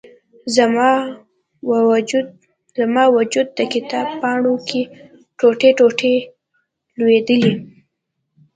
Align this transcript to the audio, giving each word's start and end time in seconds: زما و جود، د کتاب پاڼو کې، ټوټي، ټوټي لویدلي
زما 0.55 0.91
و 3.15 3.19
جود، 3.33 3.47
د 3.57 3.59
کتاب 3.73 4.07
پاڼو 4.21 4.55
کې، 4.67 4.81
ټوټي، 5.39 5.69
ټوټي 5.77 6.15
لویدلي 6.97 7.51